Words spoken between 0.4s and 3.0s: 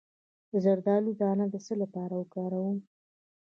د زردالو دانه د څه لپاره وکاروم؟